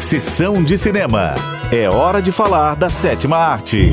[0.00, 1.34] Sessão de cinema.
[1.72, 3.92] É hora de falar da sétima arte.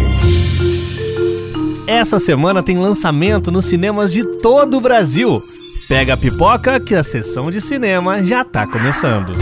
[1.88, 5.42] Essa semana tem lançamento nos cinemas de todo o Brasil.
[5.88, 9.34] Pega a pipoca que a sessão de cinema já tá começando.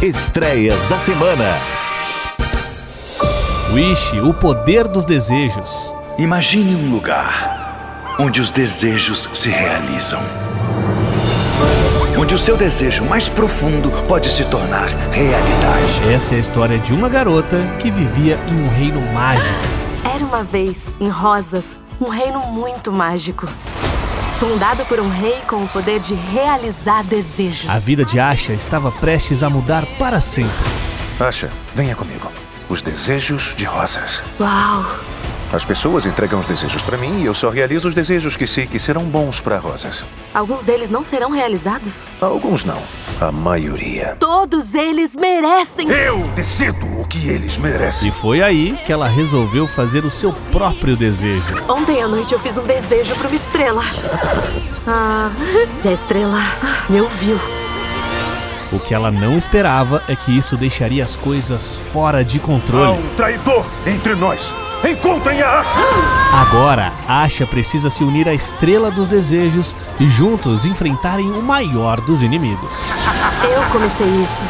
[0.00, 1.44] Estreias da semana.
[3.72, 5.92] Wish, o poder dos desejos.
[6.18, 10.20] Imagine um lugar onde os desejos se realizam.
[12.18, 16.12] Onde o seu desejo mais profundo pode se tornar realidade.
[16.12, 19.46] Essa é a história de uma garota que vivia em um reino mágico.
[20.04, 23.46] Era uma vez, em Rosas, um reino muito mágico.
[24.40, 27.70] Fundado por um rei com o poder de realizar desejos.
[27.70, 30.50] A vida de Asha estava prestes a mudar para sempre.
[31.20, 32.32] Asha, venha comigo.
[32.68, 34.20] Os desejos de rosas.
[34.40, 35.07] Uau!
[35.50, 38.66] As pessoas entregam os desejos para mim e eu só realizo os desejos que sei
[38.66, 40.04] que serão bons para rosas.
[40.34, 42.04] Alguns deles não serão realizados?
[42.20, 42.78] Alguns não.
[43.18, 44.14] A maioria.
[44.20, 45.88] Todos eles merecem!
[45.90, 48.10] Eu decido o que eles merecem.
[48.10, 51.62] E foi aí que ela resolveu fazer o seu próprio desejo.
[51.66, 53.82] Ontem à noite eu fiz um desejo para uma estrela.
[54.90, 55.30] Ah,
[55.84, 56.40] e a estrela
[56.88, 57.38] me ouviu.
[58.72, 62.92] O que ela não esperava é que isso deixaria as coisas fora de Há controle.
[62.98, 64.54] um traidor entre nós.
[64.84, 65.80] Encontrem a Asha!
[66.32, 72.22] Agora, Asha precisa se unir à estrela dos desejos e juntos enfrentarem o maior dos
[72.22, 72.72] inimigos.
[73.42, 74.42] Eu comecei isso.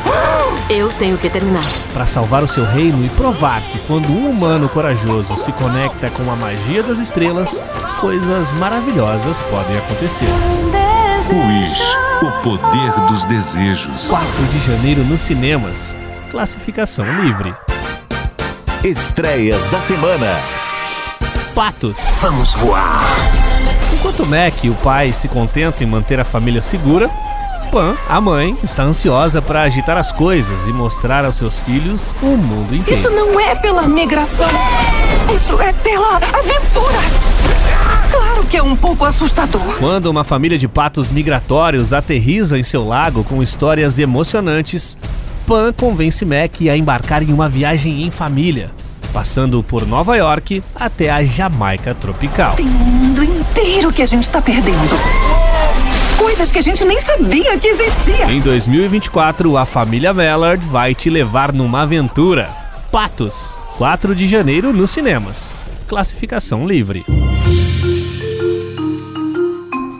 [0.68, 1.62] Eu tenho que terminar.
[1.94, 6.30] Para salvar o seu reino e provar que quando um humano corajoso se conecta com
[6.30, 7.62] a magia das estrelas,
[8.00, 10.28] coisas maravilhosas podem acontecer.
[11.30, 11.82] Wish,
[12.22, 14.06] o poder dos desejos.
[14.06, 15.96] 4 de janeiro nos cinemas.
[16.30, 17.54] Classificação livre.
[18.84, 20.26] Estreias da semana.
[21.52, 21.98] Patos.
[22.20, 23.04] Vamos voar.
[23.92, 27.10] Enquanto Mac, o pai, se contenta em manter a família segura,
[27.72, 32.36] Pan, a mãe, está ansiosa para agitar as coisas e mostrar aos seus filhos o
[32.36, 33.10] mundo Isso inteiro.
[33.16, 34.48] não é pela migração.
[35.34, 36.98] Isso é pela aventura.
[38.12, 39.76] Claro que é um pouco assustador.
[39.78, 44.96] Quando uma família de patos migratórios aterriza em seu lago com histórias emocionantes,
[45.48, 48.70] Pan convence Mac a embarcar em uma viagem em família,
[49.14, 52.54] passando por Nova York até a Jamaica tropical.
[52.54, 54.94] Tem um mundo inteiro que a gente tá perdendo.
[56.18, 58.30] Coisas que a gente nem sabia que existia.
[58.30, 62.50] Em 2024, a família Mallard vai te levar numa aventura.
[62.92, 65.54] Patos, 4 de janeiro nos cinemas.
[65.88, 67.06] Classificação livre.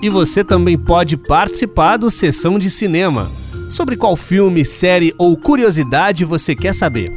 [0.03, 3.31] E você também pode participar do Sessão de Cinema.
[3.71, 7.13] Sobre qual filme, série ou curiosidade você quer saber?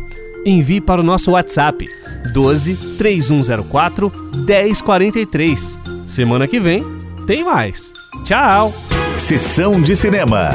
[0.45, 1.87] Envie para o nosso WhatsApp
[2.33, 4.11] 12 3104
[4.45, 5.79] 1043.
[6.07, 6.83] Semana que vem
[7.25, 7.93] tem mais.
[8.25, 8.73] Tchau!
[9.17, 10.51] Sessão de cinema.